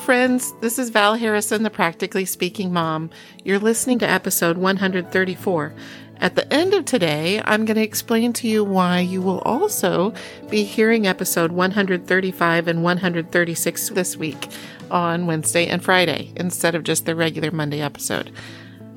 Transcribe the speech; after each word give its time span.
friends. 0.00 0.54
This 0.62 0.78
is 0.78 0.88
Val 0.88 1.14
Harrison, 1.14 1.62
the 1.62 1.68
Practically 1.68 2.24
Speaking 2.24 2.72
Mom. 2.72 3.10
You're 3.44 3.58
listening 3.58 3.98
to 3.98 4.08
episode 4.08 4.56
134. 4.56 5.74
At 6.16 6.36
the 6.36 6.50
end 6.52 6.72
of 6.72 6.86
today, 6.86 7.42
I'm 7.44 7.66
going 7.66 7.76
to 7.76 7.82
explain 7.82 8.32
to 8.34 8.48
you 8.48 8.64
why 8.64 9.00
you 9.00 9.20
will 9.20 9.40
also 9.40 10.14
be 10.48 10.64
hearing 10.64 11.06
episode 11.06 11.52
135 11.52 12.66
and 12.66 12.82
136 12.82 13.90
this 13.90 14.16
week 14.16 14.48
on 14.90 15.26
Wednesday 15.26 15.66
and 15.66 15.84
Friday 15.84 16.32
instead 16.34 16.74
of 16.74 16.82
just 16.82 17.04
the 17.04 17.14
regular 17.14 17.50
Monday 17.50 17.82
episode. 17.82 18.30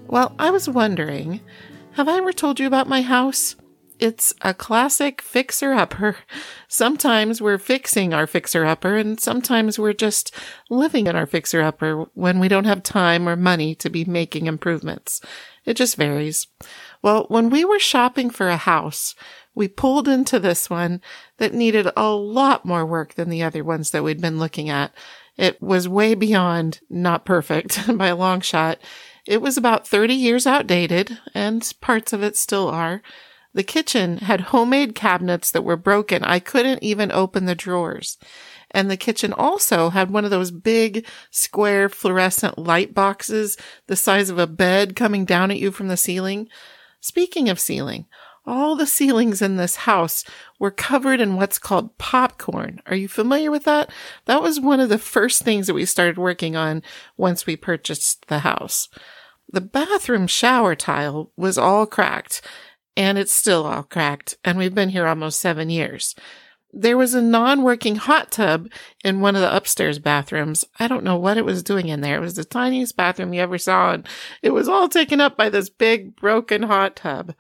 Well, 0.08 0.34
I 0.40 0.52
was 0.52 0.70
wondering, 0.70 1.42
have 1.94 2.08
I 2.08 2.18
ever 2.18 2.32
told 2.32 2.62
you 2.62 2.68
about 2.68 2.88
my 2.88 3.02
house? 3.02 3.58
It's 4.04 4.34
a 4.42 4.54
classic 4.54 5.22
fixer 5.22 5.72
upper. 5.72 6.18
Sometimes 6.68 7.42
we're 7.42 7.58
fixing 7.58 8.14
our 8.14 8.28
fixer 8.28 8.66
upper, 8.66 8.98
and 8.98 9.18
sometimes 9.18 9.80
we're 9.80 9.94
just 9.94 10.36
living 10.70 11.08
in 11.08 11.16
our 11.16 11.26
fixer 11.26 11.62
upper 11.62 12.08
when 12.14 12.38
we 12.42 12.50
don't 12.50 12.66
have 12.66 12.84
time 12.84 13.30
or 13.30 13.38
money 13.38 13.74
to 13.76 13.90
be 13.90 14.04
making 14.04 14.48
improvements. 14.48 15.22
It 15.64 15.78
just 15.78 15.96
varies. 15.96 16.48
Well, 17.02 17.28
when 17.30 17.50
we 17.50 17.64
were 17.64 17.80
shopping 17.80 18.30
for 18.30 18.50
a 18.50 18.58
house, 18.58 19.16
we 19.56 19.70
pulled 19.70 20.10
into 20.10 20.38
this 20.38 20.70
one 20.70 21.00
that 21.38 21.54
needed 21.54 21.88
a 21.96 22.10
lot 22.10 22.66
more 22.66 22.86
work 22.86 23.14
than 23.14 23.30
the 23.30 23.44
other 23.44 23.64
ones 23.64 23.92
that 23.92 24.04
we'd 24.04 24.20
been 24.20 24.38
looking 24.38 24.70
at. 24.70 24.94
It 25.38 25.62
was 25.62 25.88
way 25.88 26.14
beyond 26.14 26.82
not 26.90 27.24
perfect 27.24 27.80
by 27.98 28.08
a 28.08 28.18
long 28.18 28.42
shot. 28.42 28.80
It 29.26 29.42
was 29.42 29.56
about 29.56 29.88
30 29.88 30.14
years 30.14 30.46
outdated, 30.46 31.20
and 31.34 31.74
parts 31.80 32.12
of 32.12 32.22
it 32.22 32.36
still 32.36 32.68
are. 32.68 33.02
The 33.54 33.64
kitchen 33.64 34.18
had 34.18 34.42
homemade 34.42 34.96
cabinets 34.96 35.52
that 35.52 35.64
were 35.64 35.78
broken. 35.78 36.24
I 36.24 36.40
couldn't 36.40 36.82
even 36.82 37.12
open 37.12 37.46
the 37.46 37.56
drawers. 37.56 38.18
And 38.72 38.90
the 38.90 38.98
kitchen 38.98 39.32
also 39.32 39.90
had 39.90 40.10
one 40.10 40.26
of 40.26 40.32
those 40.32 40.50
big 40.50 41.06
square 41.30 41.88
fluorescent 41.88 42.58
light 42.58 42.96
boxes 42.96 43.56
the 43.88 43.96
size 43.96 44.32
of 44.32 44.40
a 44.40 44.48
bed 44.48 44.96
coming 44.96 45.26
down 45.26 45.52
at 45.52 45.60
you 45.60 45.72
from 45.72 45.88
the 45.88 45.98
ceiling. 45.98 46.50
Speaking 47.00 47.48
of 47.50 47.60
ceiling, 47.60 48.08
all 48.46 48.76
the 48.76 48.88
ceilings 48.88 49.42
in 49.42 49.56
this 49.56 49.78
house 49.78 50.26
were 50.60 50.72
covered 50.72 51.22
in 51.22 51.36
what's 51.36 51.60
called 51.60 51.98
popcorn. 51.98 52.82
Are 52.88 52.96
you 52.96 53.08
familiar 53.08 53.52
with 53.52 53.64
that? 53.66 53.92
That 54.26 54.42
was 54.42 54.60
one 54.60 54.80
of 54.80 54.90
the 54.90 54.98
first 54.98 55.44
things 55.44 55.68
that 55.68 55.74
we 55.76 55.86
started 55.86 56.18
working 56.18 56.56
on 56.56 56.82
once 57.16 57.46
we 57.46 57.56
purchased 57.56 58.28
the 58.28 58.40
house. 58.40 58.90
The 59.50 59.62
bathroom 59.62 60.28
shower 60.28 60.76
tile 60.76 61.32
was 61.38 61.58
all 61.58 61.86
cracked 61.86 62.42
and 62.96 63.18
it's 63.18 63.34
still 63.34 63.66
all 63.66 63.84
cracked, 63.84 64.38
and 64.44 64.58
we've 64.58 64.76
been 64.76 64.90
here 64.90 65.08
almost 65.08 65.40
seven 65.40 65.70
years. 65.70 66.16
There 66.72 66.98
was 66.98 67.14
a 67.14 67.22
non-working 67.22 67.98
hot 67.98 68.32
tub 68.32 68.68
in 69.04 69.22
one 69.22 69.36
of 69.36 69.42
the 69.42 69.56
upstairs 69.56 70.00
bathrooms. 70.00 70.66
I 70.80 70.88
don't 70.88 71.04
know 71.04 71.18
what 71.18 71.38
it 71.38 71.46
was 71.46 71.62
doing 71.62 71.88
in 71.88 72.02
there. 72.02 72.18
It 72.18 72.22
was 72.22 72.34
the 72.34 72.44
tiniest 72.44 72.98
bathroom 72.98 73.34
you 73.34 73.42
ever 73.42 73.60
saw, 73.60 73.92
and 73.92 74.08
it 74.42 74.50
was 74.52 74.68
all 74.68 74.90
taken 74.90 75.22
up 75.22 75.38
by 75.38 75.50
this 75.50 75.70
big 75.70 76.16
broken 76.16 76.64
hot 76.64 76.96
tub. 76.96 77.36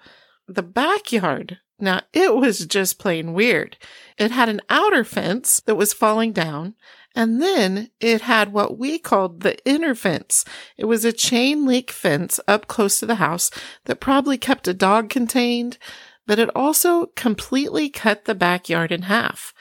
The 0.47 0.61
backyard, 0.61 1.59
now 1.79 2.01
it 2.13 2.35
was 2.35 2.65
just 2.67 2.99
plain 2.99 3.33
weird. 3.33 3.77
It 4.19 4.29
had 4.29 4.49
an 4.49 4.61
outer 4.69 5.03
fence 5.03 5.61
that 5.65 5.75
was 5.75 5.93
falling 5.93 6.31
down, 6.31 6.75
and 7.15 7.41
then 7.41 7.89
it 7.99 8.21
had 8.21 8.53
what 8.53 8.77
we 8.77 8.97
called 8.97 9.41
the 9.41 9.63
inner 9.65 9.93
fence. 9.93 10.43
It 10.77 10.85
was 10.85 11.05
a 11.05 11.13
chain 11.13 11.65
link 11.65 11.91
fence 11.91 12.39
up 12.47 12.67
close 12.67 12.99
to 12.99 13.05
the 13.05 13.15
house 13.15 13.51
that 13.85 13.99
probably 13.99 14.37
kept 14.37 14.67
a 14.67 14.73
dog 14.73 15.09
contained, 15.09 15.77
but 16.25 16.39
it 16.39 16.49
also 16.55 17.07
completely 17.15 17.89
cut 17.89 18.25
the 18.25 18.35
backyard 18.35 18.91
in 18.91 19.03
half. 19.03 19.53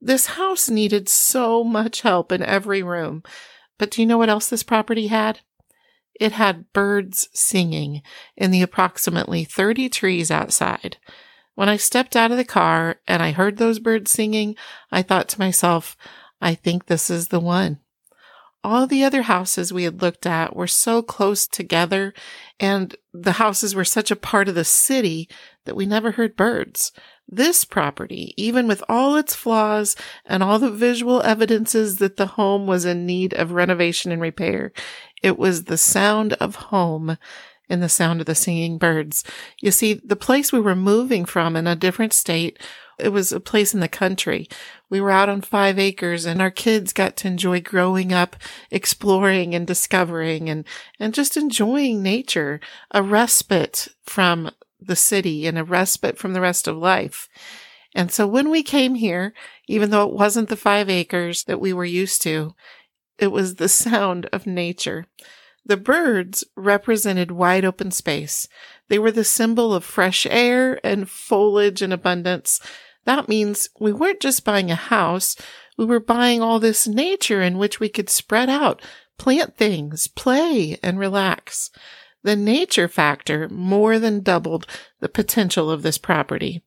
This 0.00 0.26
house 0.26 0.68
needed 0.68 1.08
so 1.08 1.64
much 1.64 2.02
help 2.02 2.32
in 2.32 2.42
every 2.42 2.82
room. 2.82 3.22
But 3.78 3.90
do 3.90 4.02
you 4.02 4.06
know 4.06 4.18
what 4.18 4.28
else 4.28 4.48
this 4.48 4.62
property 4.62 5.06
had? 5.06 5.40
It 6.18 6.32
had 6.32 6.70
birds 6.74 7.28
singing 7.32 8.02
in 8.36 8.50
the 8.50 8.60
approximately 8.60 9.44
30 9.44 9.88
trees 9.88 10.30
outside. 10.30 10.98
When 11.54 11.68
I 11.68 11.76
stepped 11.76 12.14
out 12.14 12.30
of 12.30 12.36
the 12.36 12.44
car 12.44 13.00
and 13.08 13.22
I 13.22 13.32
heard 13.32 13.56
those 13.56 13.78
birds 13.78 14.10
singing, 14.10 14.54
I 14.92 15.02
thought 15.02 15.28
to 15.30 15.38
myself, 15.38 15.96
I 16.40 16.54
think 16.54 16.86
this 16.86 17.10
is 17.10 17.28
the 17.28 17.40
one. 17.40 17.80
All 18.62 18.86
the 18.86 19.04
other 19.04 19.22
houses 19.22 19.72
we 19.72 19.84
had 19.84 20.02
looked 20.02 20.26
at 20.26 20.54
were 20.54 20.66
so 20.66 21.00
close 21.00 21.46
together 21.46 22.12
and 22.58 22.94
the 23.12 23.32
houses 23.32 23.74
were 23.74 23.86
such 23.86 24.10
a 24.10 24.16
part 24.16 24.48
of 24.48 24.54
the 24.54 24.64
city 24.64 25.28
that 25.64 25.76
we 25.76 25.86
never 25.86 26.12
heard 26.12 26.36
birds. 26.36 26.92
This 27.26 27.64
property, 27.64 28.34
even 28.36 28.66
with 28.66 28.82
all 28.88 29.16
its 29.16 29.34
flaws 29.34 29.96
and 30.26 30.42
all 30.42 30.58
the 30.58 30.70
visual 30.70 31.22
evidences 31.22 31.96
that 31.96 32.16
the 32.16 32.26
home 32.26 32.66
was 32.66 32.84
in 32.84 33.06
need 33.06 33.32
of 33.34 33.52
renovation 33.52 34.12
and 34.12 34.20
repair, 34.20 34.72
it 35.22 35.38
was 35.38 35.64
the 35.64 35.78
sound 35.78 36.34
of 36.34 36.56
home 36.56 37.16
and 37.70 37.82
the 37.82 37.88
sound 37.88 38.20
of 38.20 38.26
the 38.26 38.34
singing 38.34 38.76
birds. 38.76 39.24
You 39.60 39.70
see, 39.70 39.94
the 39.94 40.16
place 40.16 40.52
we 40.52 40.60
were 40.60 40.76
moving 40.76 41.24
from 41.24 41.56
in 41.56 41.66
a 41.66 41.76
different 41.76 42.12
state 42.12 42.58
it 43.00 43.10
was 43.10 43.32
a 43.32 43.40
place 43.40 43.74
in 43.74 43.80
the 43.80 43.88
country. 43.88 44.48
We 44.88 45.00
were 45.00 45.10
out 45.10 45.28
on 45.28 45.40
five 45.40 45.78
acres 45.78 46.26
and 46.26 46.40
our 46.40 46.50
kids 46.50 46.92
got 46.92 47.16
to 47.18 47.28
enjoy 47.28 47.60
growing 47.60 48.12
up, 48.12 48.36
exploring 48.70 49.54
and 49.54 49.66
discovering 49.66 50.48
and, 50.48 50.64
and 50.98 51.14
just 51.14 51.36
enjoying 51.36 52.02
nature, 52.02 52.60
a 52.90 53.02
respite 53.02 53.88
from 54.04 54.50
the 54.80 54.96
city 54.96 55.46
and 55.46 55.58
a 55.58 55.64
respite 55.64 56.18
from 56.18 56.32
the 56.32 56.40
rest 56.40 56.68
of 56.68 56.76
life. 56.76 57.28
And 57.94 58.12
so 58.12 58.26
when 58.26 58.50
we 58.50 58.62
came 58.62 58.94
here, 58.94 59.34
even 59.66 59.90
though 59.90 60.06
it 60.06 60.14
wasn't 60.14 60.48
the 60.48 60.56
five 60.56 60.88
acres 60.88 61.44
that 61.44 61.60
we 61.60 61.72
were 61.72 61.84
used 61.84 62.22
to, 62.22 62.54
it 63.18 63.28
was 63.28 63.56
the 63.56 63.68
sound 63.68 64.26
of 64.32 64.46
nature. 64.46 65.06
The 65.64 65.76
birds 65.76 66.44
represented 66.56 67.30
wide 67.30 67.64
open 67.64 67.90
space. 67.90 68.48
They 68.88 68.98
were 68.98 69.12
the 69.12 69.24
symbol 69.24 69.74
of 69.74 69.84
fresh 69.84 70.26
air 70.28 70.80
and 70.84 71.08
foliage 71.08 71.82
and 71.82 71.92
abundance. 71.92 72.60
That 73.04 73.28
means 73.28 73.68
we 73.78 73.92
weren't 73.92 74.20
just 74.20 74.44
buying 74.44 74.70
a 74.70 74.76
house, 74.76 75.36
we 75.76 75.86
were 75.86 76.00
buying 76.00 76.42
all 76.42 76.60
this 76.60 76.86
nature 76.86 77.40
in 77.40 77.56
which 77.56 77.80
we 77.80 77.88
could 77.88 78.10
spread 78.10 78.50
out, 78.50 78.82
plant 79.16 79.56
things, 79.56 80.08
play, 80.08 80.78
and 80.82 80.98
relax. 80.98 81.70
The 82.22 82.36
nature 82.36 82.88
factor 82.88 83.48
more 83.48 83.98
than 83.98 84.22
doubled 84.22 84.66
the 85.00 85.08
potential 85.08 85.70
of 85.70 85.82
this 85.82 85.96
property. 85.96 86.62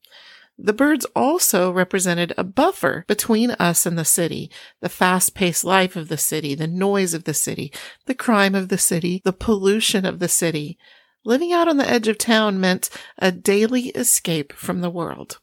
The 0.57 0.73
birds 0.73 1.05
also 1.15 1.71
represented 1.71 2.33
a 2.37 2.43
buffer 2.43 3.05
between 3.07 3.51
us 3.51 3.85
and 3.85 3.97
the 3.97 4.05
city, 4.05 4.51
the 4.81 4.89
fast 4.89 5.33
paced 5.33 5.63
life 5.63 5.95
of 5.95 6.09
the 6.09 6.17
city, 6.17 6.53
the 6.53 6.67
noise 6.67 7.13
of 7.13 7.23
the 7.23 7.33
city, 7.33 7.73
the 8.05 8.13
crime 8.13 8.53
of 8.53 8.69
the 8.69 8.77
city, 8.77 9.21
the 9.25 9.33
pollution 9.33 10.05
of 10.05 10.19
the 10.19 10.27
city. 10.27 10.77
Living 11.25 11.51
out 11.51 11.67
on 11.67 11.77
the 11.77 11.89
edge 11.89 12.07
of 12.07 12.17
town 12.17 12.59
meant 12.59 12.89
a 13.17 13.31
daily 13.31 13.87
escape 13.89 14.53
from 14.53 14.81
the 14.81 14.91
world. 14.91 15.39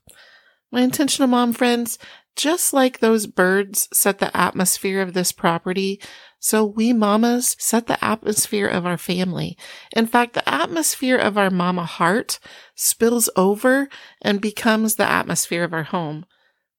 My 0.70 0.82
intentional 0.82 1.28
mom 1.28 1.52
friends, 1.54 1.98
just 2.40 2.72
like 2.72 2.98
those 2.98 3.26
birds 3.26 3.86
set 3.92 4.18
the 4.18 4.34
atmosphere 4.34 5.02
of 5.02 5.12
this 5.12 5.30
property, 5.30 6.00
so 6.38 6.64
we 6.64 6.90
mamas 6.90 7.54
set 7.58 7.86
the 7.86 8.02
atmosphere 8.02 8.66
of 8.66 8.86
our 8.86 8.96
family. 8.96 9.58
In 9.94 10.06
fact, 10.06 10.32
the 10.32 10.48
atmosphere 10.48 11.18
of 11.18 11.36
our 11.36 11.50
mama 11.50 11.84
heart 11.84 12.38
spills 12.74 13.28
over 13.36 13.90
and 14.22 14.40
becomes 14.40 14.94
the 14.94 15.08
atmosphere 15.08 15.64
of 15.64 15.74
our 15.74 15.82
home. 15.82 16.24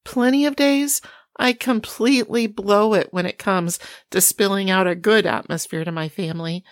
Plenty 0.03 0.47
of 0.47 0.55
days, 0.55 0.99
I 1.37 1.53
completely 1.53 2.47
blow 2.47 2.95
it 2.95 3.09
when 3.11 3.27
it 3.27 3.37
comes 3.37 3.77
to 4.09 4.19
spilling 4.19 4.71
out 4.71 4.87
a 4.87 4.95
good 4.95 5.27
atmosphere 5.27 5.85
to 5.85 5.91
my 5.91 6.09
family. 6.09 6.63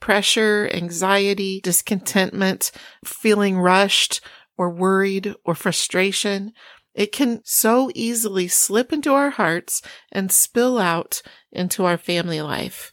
Pressure, 0.00 0.68
anxiety, 0.72 1.60
discontentment, 1.60 2.72
feeling 3.04 3.56
rushed, 3.56 4.20
or 4.58 4.68
worried 4.70 5.34
or 5.44 5.54
frustration, 5.54 6.52
it 6.94 7.12
can 7.12 7.40
so 7.44 7.90
easily 7.94 8.48
slip 8.48 8.92
into 8.92 9.12
our 9.12 9.30
hearts 9.30 9.82
and 10.10 10.30
spill 10.30 10.78
out 10.78 11.22
into 11.50 11.84
our 11.84 11.98
family 11.98 12.40
life. 12.40 12.92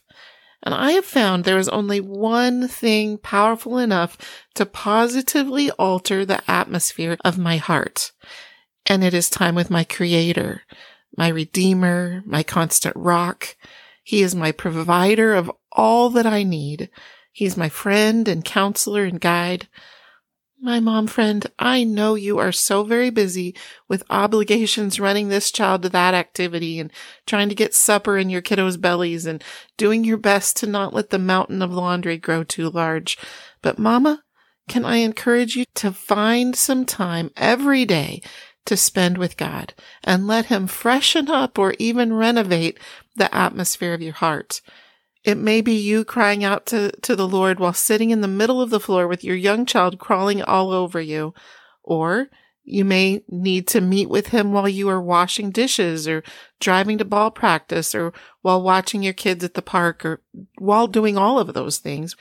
And 0.62 0.74
I 0.74 0.92
have 0.92 1.06
found 1.06 1.44
there 1.44 1.58
is 1.58 1.68
only 1.68 2.00
one 2.00 2.68
thing 2.68 3.16
powerful 3.18 3.78
enough 3.78 4.18
to 4.54 4.66
positively 4.66 5.70
alter 5.72 6.24
the 6.24 6.42
atmosphere 6.50 7.16
of 7.24 7.38
my 7.38 7.56
heart. 7.56 8.12
And 8.86 9.02
it 9.02 9.14
is 9.14 9.30
time 9.30 9.54
with 9.54 9.70
my 9.70 9.84
creator, 9.84 10.62
my 11.16 11.28
redeemer, 11.28 12.22
my 12.26 12.42
constant 12.42 12.94
rock. 12.96 13.56
He 14.02 14.22
is 14.22 14.34
my 14.34 14.52
provider 14.52 15.34
of 15.34 15.50
all 15.72 16.10
that 16.10 16.26
I 16.26 16.42
need. 16.42 16.90
He's 17.32 17.56
my 17.56 17.68
friend 17.68 18.28
and 18.28 18.44
counselor 18.44 19.04
and 19.04 19.20
guide. 19.20 19.68
My 20.62 20.78
mom 20.78 21.06
friend, 21.06 21.46
I 21.58 21.84
know 21.84 22.16
you 22.16 22.38
are 22.38 22.52
so 22.52 22.84
very 22.84 23.08
busy 23.08 23.56
with 23.88 24.04
obligations 24.10 25.00
running 25.00 25.28
this 25.28 25.50
child 25.50 25.82
to 25.82 25.88
that 25.88 26.12
activity 26.12 26.78
and 26.78 26.92
trying 27.26 27.48
to 27.48 27.54
get 27.54 27.74
supper 27.74 28.18
in 28.18 28.28
your 28.28 28.42
kiddos' 28.42 28.78
bellies 28.78 29.24
and 29.24 29.42
doing 29.78 30.04
your 30.04 30.18
best 30.18 30.58
to 30.58 30.66
not 30.66 30.92
let 30.92 31.08
the 31.08 31.18
mountain 31.18 31.62
of 31.62 31.72
laundry 31.72 32.18
grow 32.18 32.44
too 32.44 32.68
large. 32.68 33.16
But 33.62 33.78
mama, 33.78 34.22
can 34.68 34.84
I 34.84 34.96
encourage 34.96 35.56
you 35.56 35.64
to 35.76 35.92
find 35.92 36.54
some 36.54 36.84
time 36.84 37.30
every 37.38 37.86
day 37.86 38.20
to 38.66 38.76
spend 38.76 39.16
with 39.16 39.38
God 39.38 39.72
and 40.04 40.26
let 40.26 40.46
Him 40.46 40.66
freshen 40.66 41.30
up 41.30 41.58
or 41.58 41.74
even 41.78 42.12
renovate 42.12 42.78
the 43.16 43.34
atmosphere 43.34 43.94
of 43.94 44.02
your 44.02 44.12
heart. 44.12 44.60
It 45.22 45.36
may 45.36 45.60
be 45.60 45.74
you 45.74 46.04
crying 46.04 46.44
out 46.44 46.66
to, 46.66 46.92
to 47.02 47.14
the 47.14 47.28
Lord 47.28 47.60
while 47.60 47.74
sitting 47.74 48.10
in 48.10 48.22
the 48.22 48.28
middle 48.28 48.62
of 48.62 48.70
the 48.70 48.80
floor 48.80 49.06
with 49.06 49.22
your 49.22 49.36
young 49.36 49.66
child 49.66 49.98
crawling 49.98 50.42
all 50.42 50.72
over 50.72 51.00
you. 51.00 51.34
Or 51.82 52.28
you 52.64 52.84
may 52.84 53.22
need 53.28 53.66
to 53.68 53.80
meet 53.80 54.08
with 54.08 54.28
him 54.28 54.52
while 54.52 54.68
you 54.68 54.88
are 54.88 55.00
washing 55.00 55.50
dishes 55.50 56.08
or 56.08 56.22
driving 56.58 56.98
to 56.98 57.04
ball 57.04 57.30
practice 57.30 57.94
or 57.94 58.12
while 58.42 58.62
watching 58.62 59.02
your 59.02 59.12
kids 59.12 59.44
at 59.44 59.54
the 59.54 59.62
park 59.62 60.04
or 60.04 60.22
while 60.58 60.86
doing 60.86 61.18
all 61.18 61.38
of 61.38 61.52
those 61.52 61.78
things. 61.78 62.16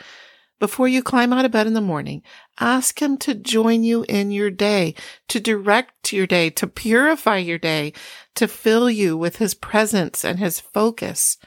Before 0.60 0.90
you 0.90 1.01
climb 1.01 1.31
out 1.31 1.46
of 1.46 1.51
bed 1.51 1.68
in 1.68 1.74
the 1.74 1.80
morning, 1.80 2.22
ask 2.60 3.01
him 3.01 3.18
to 3.19 3.34
join 3.34 3.84
you 3.84 4.04
in 4.10 4.31
your 4.31 4.51
day, 4.51 4.94
to 5.30 5.40
direct 5.40 6.12
your 6.12 6.28
day, 6.28 6.50
to 6.50 6.68
purify 6.68 7.38
your 7.38 7.57
day, 7.57 7.94
to 8.36 8.46
fill 8.46 8.90
you 8.90 9.16
with 9.16 9.38
his 9.38 9.54
presence 9.54 10.25
and 10.25 10.38
his 10.38 10.60
focus. 10.60 11.38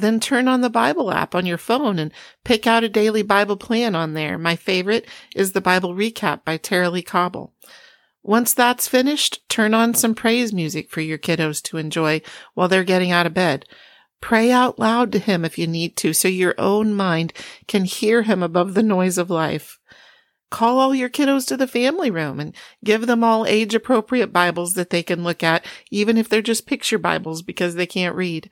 Then 0.00 0.18
turn 0.18 0.48
on 0.48 0.62
the 0.62 0.70
Bible 0.70 1.12
app 1.12 1.34
on 1.34 1.44
your 1.44 1.58
phone 1.58 1.98
and 1.98 2.12
pick 2.42 2.66
out 2.66 2.84
a 2.84 2.88
daily 2.88 3.22
Bible 3.22 3.56
plan 3.56 3.94
on 3.94 4.14
there. 4.14 4.38
My 4.38 4.56
favorite 4.56 5.06
is 5.36 5.52
the 5.52 5.60
Bible 5.60 5.94
Recap 5.94 6.44
by 6.44 6.56
Tara-Leigh 6.56 7.02
Cobble. 7.02 7.52
Once 8.22 8.54
that's 8.54 8.88
finished, 8.88 9.46
turn 9.48 9.74
on 9.74 9.94
some 9.94 10.14
praise 10.14 10.52
music 10.52 10.90
for 10.90 11.00
your 11.00 11.18
kiddos 11.18 11.62
to 11.62 11.76
enjoy 11.76 12.22
while 12.54 12.68
they're 12.68 12.84
getting 12.84 13.10
out 13.10 13.26
of 13.26 13.34
bed. 13.34 13.66
Pray 14.22 14.50
out 14.50 14.78
loud 14.78 15.12
to 15.12 15.18
him 15.18 15.44
if 15.44 15.58
you 15.58 15.66
need 15.66 15.96
to 15.98 16.12
so 16.12 16.28
your 16.28 16.54
own 16.58 16.94
mind 16.94 17.32
can 17.68 17.84
hear 17.84 18.22
him 18.22 18.42
above 18.42 18.74
the 18.74 18.82
noise 18.82 19.18
of 19.18 19.30
life. 19.30 19.78
Call 20.50 20.78
all 20.78 20.94
your 20.94 21.08
kiddos 21.08 21.46
to 21.48 21.56
the 21.56 21.66
family 21.66 22.10
room 22.10 22.40
and 22.40 22.54
give 22.82 23.06
them 23.06 23.22
all 23.22 23.46
age 23.46 23.74
appropriate 23.74 24.32
Bibles 24.32 24.74
that 24.74 24.90
they 24.90 25.02
can 25.02 25.22
look 25.22 25.42
at, 25.42 25.64
even 25.90 26.16
if 26.16 26.28
they're 26.28 26.42
just 26.42 26.66
picture 26.66 26.98
Bibles 26.98 27.42
because 27.42 27.74
they 27.74 27.86
can't 27.86 28.16
read. 28.16 28.50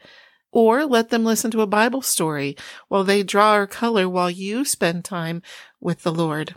Or 0.50 0.86
let 0.86 1.10
them 1.10 1.24
listen 1.24 1.50
to 1.52 1.60
a 1.60 1.66
Bible 1.66 2.02
story 2.02 2.56
while 2.88 3.04
they 3.04 3.22
draw 3.22 3.56
or 3.56 3.66
color 3.66 4.08
while 4.08 4.30
you 4.30 4.64
spend 4.64 5.04
time 5.04 5.42
with 5.80 6.02
the 6.02 6.12
Lord. 6.12 6.54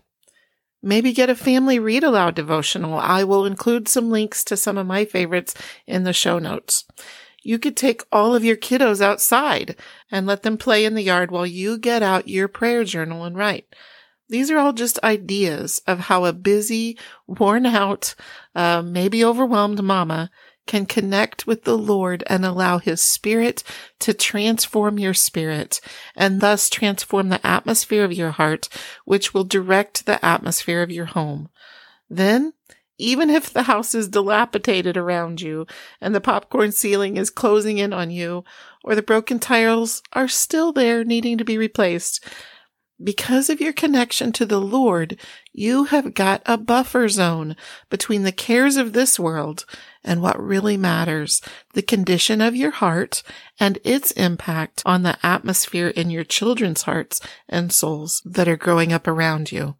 Maybe 0.83 1.13
get 1.13 1.29
a 1.29 1.35
family 1.35 1.77
read 1.77 2.03
aloud 2.03 2.35
devotional. 2.35 2.97
I 2.97 3.23
will 3.23 3.45
include 3.45 3.87
some 3.87 4.09
links 4.09 4.43
to 4.45 4.57
some 4.57 4.77
of 4.77 4.87
my 4.87 5.05
favorites 5.05 5.53
in 5.85 6.03
the 6.03 6.13
show 6.13 6.39
notes. 6.39 6.85
You 7.43 7.59
could 7.59 7.77
take 7.77 8.03
all 8.11 8.35
of 8.35 8.43
your 8.43 8.55
kiddos 8.55 9.01
outside 9.01 9.75
and 10.11 10.25
let 10.25 10.43
them 10.43 10.57
play 10.57 10.85
in 10.85 10.95
the 10.95 11.03
yard 11.03 11.31
while 11.31 11.45
you 11.45 11.77
get 11.77 12.01
out 12.01 12.27
your 12.27 12.47
prayer 12.47 12.83
journal 12.83 13.25
and 13.25 13.35
write. 13.35 13.65
These 14.29 14.49
are 14.49 14.57
all 14.57 14.73
just 14.73 15.03
ideas 15.03 15.81
of 15.85 15.99
how 15.99 16.25
a 16.25 16.33
busy, 16.33 16.97
worn 17.27 17.65
out, 17.65 18.15
uh, 18.55 18.81
maybe 18.81 19.25
overwhelmed 19.25 19.83
mama 19.83 20.31
can 20.67 20.85
connect 20.85 21.47
with 21.47 21.63
the 21.63 21.77
Lord 21.77 22.23
and 22.27 22.45
allow 22.45 22.77
His 22.77 23.01
Spirit 23.01 23.63
to 23.99 24.13
transform 24.13 24.99
your 24.99 25.13
spirit 25.13 25.81
and 26.15 26.39
thus 26.39 26.69
transform 26.69 27.29
the 27.29 27.45
atmosphere 27.45 28.03
of 28.03 28.13
your 28.13 28.31
heart, 28.31 28.69
which 29.05 29.33
will 29.33 29.43
direct 29.43 30.05
the 30.05 30.23
atmosphere 30.23 30.81
of 30.81 30.91
your 30.91 31.05
home. 31.05 31.49
Then, 32.09 32.53
even 32.97 33.31
if 33.31 33.51
the 33.51 33.63
house 33.63 33.95
is 33.95 34.07
dilapidated 34.07 34.95
around 34.95 35.41
you 35.41 35.65
and 35.99 36.13
the 36.13 36.21
popcorn 36.21 36.71
ceiling 36.71 37.17
is 37.17 37.31
closing 37.31 37.79
in 37.79 37.93
on 37.93 38.11
you, 38.11 38.43
or 38.83 38.93
the 38.93 39.01
broken 39.01 39.39
tiles 39.39 40.03
are 40.13 40.27
still 40.27 40.71
there 40.71 41.03
needing 41.03 41.37
to 41.37 41.43
be 41.43 41.57
replaced, 41.57 42.23
because 43.03 43.49
of 43.49 43.61
your 43.61 43.73
connection 43.73 44.31
to 44.33 44.45
the 44.45 44.59
Lord, 44.59 45.17
you 45.51 45.85
have 45.85 46.13
got 46.13 46.41
a 46.45 46.57
buffer 46.57 47.07
zone 47.09 47.55
between 47.89 48.23
the 48.23 48.31
cares 48.31 48.77
of 48.77 48.93
this 48.93 49.19
world 49.19 49.65
and 50.03 50.21
what 50.21 50.41
really 50.41 50.77
matters, 50.77 51.41
the 51.73 51.81
condition 51.81 52.41
of 52.41 52.55
your 52.55 52.71
heart 52.71 53.23
and 53.59 53.79
its 53.83 54.11
impact 54.11 54.81
on 54.85 55.03
the 55.03 55.17
atmosphere 55.23 55.89
in 55.89 56.09
your 56.09 56.23
children's 56.23 56.83
hearts 56.83 57.21
and 57.47 57.71
souls 57.71 58.21
that 58.25 58.47
are 58.47 58.57
growing 58.57 58.93
up 58.93 59.07
around 59.07 59.51
you. 59.51 59.75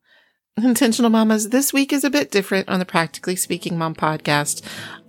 Intentional 0.58 1.10
Mamas, 1.10 1.50
this 1.50 1.74
week 1.74 1.94
is 1.94 2.04
a 2.04 2.10
bit 2.10 2.30
different 2.30 2.70
on 2.70 2.80
the 2.80 2.86
Practically 2.86 3.36
Speaking 3.36 3.78
Mom 3.78 3.96
podcast. 3.96 4.62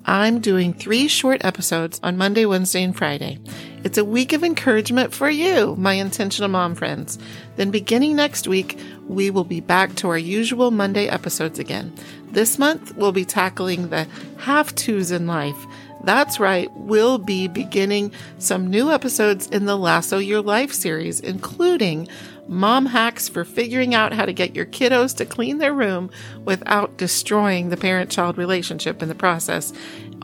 I'm 0.04 0.40
doing 0.40 0.72
three 0.72 1.08
short 1.08 1.44
episodes 1.44 2.00
on 2.02 2.16
Monday, 2.16 2.46
Wednesday, 2.46 2.82
and 2.82 2.96
Friday. 2.96 3.38
It's 3.84 3.98
a 3.98 4.04
week 4.04 4.32
of 4.32 4.44
encouragement 4.44 5.12
for 5.12 5.28
you, 5.28 5.74
my 5.76 5.94
intentional 5.94 6.48
mom 6.48 6.76
friends. 6.76 7.18
Then, 7.56 7.72
beginning 7.72 8.14
next 8.14 8.46
week, 8.46 8.78
we 9.08 9.28
will 9.28 9.42
be 9.42 9.60
back 9.60 9.96
to 9.96 10.08
our 10.08 10.18
usual 10.18 10.70
Monday 10.70 11.08
episodes 11.08 11.58
again. 11.58 11.92
This 12.30 12.60
month, 12.60 12.96
we'll 12.96 13.10
be 13.10 13.24
tackling 13.24 13.88
the 13.88 14.06
have 14.38 14.72
tos 14.76 15.10
in 15.10 15.26
life. 15.26 15.66
That's 16.04 16.38
right, 16.38 16.70
we'll 16.74 17.18
be 17.18 17.48
beginning 17.48 18.12
some 18.38 18.68
new 18.70 18.90
episodes 18.90 19.48
in 19.48 19.66
the 19.66 19.76
Lasso 19.76 20.18
Your 20.18 20.42
Life 20.42 20.72
series, 20.72 21.18
including 21.18 22.06
mom 22.48 22.86
hacks 22.86 23.28
for 23.28 23.44
figuring 23.44 23.94
out 23.94 24.12
how 24.12 24.26
to 24.26 24.32
get 24.32 24.54
your 24.54 24.66
kiddos 24.66 25.16
to 25.16 25.26
clean 25.26 25.58
their 25.58 25.74
room 25.74 26.10
without 26.44 26.96
destroying 26.96 27.68
the 27.68 27.76
parent 27.76 28.10
child 28.10 28.38
relationship 28.38 29.02
in 29.02 29.08
the 29.08 29.14
process. 29.14 29.72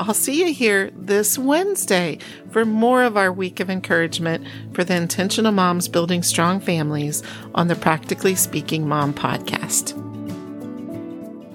I'll 0.00 0.14
see 0.14 0.44
you 0.44 0.54
here 0.54 0.92
this 0.94 1.36
Wednesday 1.36 2.18
for 2.52 2.64
more 2.64 3.02
of 3.02 3.16
our 3.16 3.32
week 3.32 3.58
of 3.58 3.68
encouragement 3.68 4.46
for 4.72 4.84
the 4.84 4.94
intentional 4.94 5.50
moms 5.50 5.88
building 5.88 6.22
strong 6.22 6.60
families 6.60 7.20
on 7.52 7.66
the 7.66 7.74
Practically 7.74 8.36
Speaking 8.36 8.86
Mom 8.86 9.12
podcast. 9.12 9.98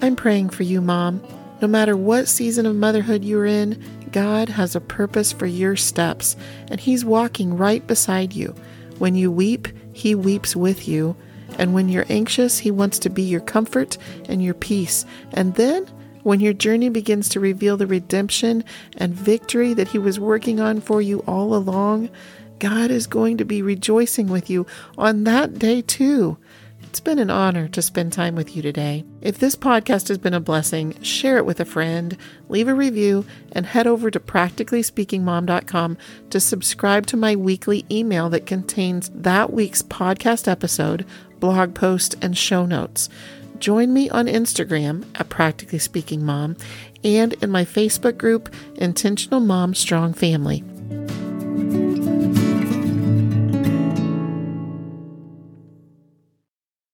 I'm 0.04 0.18
praying 0.18 0.50
for 0.50 0.64
you, 0.64 0.82
Mom. 0.82 1.24
No 1.62 1.70
matter 1.70 1.96
what 1.96 2.28
season 2.28 2.66
of 2.66 2.76
motherhood 2.76 3.24
you're 3.24 3.46
in, 3.46 3.82
God 4.12 4.50
has 4.50 4.76
a 4.76 4.82
purpose 4.82 5.32
for 5.32 5.46
your 5.46 5.78
steps, 5.78 6.36
and 6.68 6.82
He's 6.82 7.06
walking 7.06 7.56
right 7.56 7.88
beside 7.88 8.34
you. 8.34 8.54
When 8.98 9.16
you 9.16 9.32
weep, 9.32 9.70
he 9.94 10.16
weeps 10.16 10.54
with 10.54 10.86
you. 10.86 11.16
And 11.58 11.74
when 11.74 11.88
you're 11.88 12.06
anxious, 12.10 12.60
He 12.60 12.72
wants 12.72 13.00
to 13.00 13.10
be 13.10 13.22
your 13.22 13.40
comfort 13.40 13.98
and 14.28 14.44
your 14.44 14.54
peace. 14.54 15.06
And 15.32 15.56
then, 15.56 15.88
when 16.24 16.40
your 16.40 16.54
journey 16.54 16.90
begins 16.90 17.30
to 17.30 17.40
reveal 17.40 17.78
the 17.78 17.88
redemption 17.88 18.64
and 18.98 19.14
victory 19.14 19.74
that 19.74 19.90
He 19.90 20.00
was 20.00 20.20
working 20.20 20.60
on 20.60 20.82
for 20.82 21.02
you 21.02 21.20
all 21.28 21.54
along, 21.54 22.10
God 22.60 22.92
is 22.92 23.08
going 23.08 23.38
to 23.38 23.46
be 23.46 23.62
rejoicing 23.62 24.28
with 24.28 24.50
you 24.50 24.66
on 24.98 25.26
that 25.26 25.60
day 25.60 25.82
too. 25.82 26.38
It's 26.94 27.00
been 27.00 27.18
an 27.18 27.32
honor 27.32 27.68
to 27.70 27.82
spend 27.82 28.14
time 28.14 28.36
with 28.36 28.56
you 28.56 28.62
today. 28.62 29.04
If 29.20 29.40
this 29.40 29.56
podcast 29.56 30.10
has 30.10 30.20
been 30.20 30.36
a 30.36 30.40
blessing, 30.40 31.02
share 31.02 31.38
it 31.38 31.46
with 31.46 31.60
a 31.60 31.66
friend, 31.66 32.16
leave 32.50 32.68
a 32.68 32.74
review, 32.76 33.26
and 33.52 33.66
head 33.66 33.88
over 33.88 34.12
to 34.12 34.20
practicallyspeakingmom.com 34.20 35.98
to 36.30 36.40
subscribe 36.40 37.08
to 37.08 37.18
my 37.18 37.36
weekly 37.36 37.84
email 37.90 38.30
that 38.30 38.46
contains 38.46 39.10
that 39.16 39.52
week's 39.52 39.82
podcast 39.82 40.48
episode, 40.48 41.04
blog 41.40 41.74
post, 41.74 42.16
and 42.22 42.38
show 42.38 42.66
notes. 42.66 43.10
Join 43.64 43.94
me 43.94 44.10
on 44.10 44.26
Instagram 44.26 45.06
at 45.16 45.30
Practically 45.30 45.80
Speaking 45.80 46.26
Mom 46.26 46.58
and 47.02 47.32
in 47.42 47.50
my 47.50 47.64
Facebook 47.64 48.18
group, 48.18 48.54
Intentional 48.76 49.40
Mom 49.40 49.74
Strong 49.74 50.16
Family. 50.16 50.66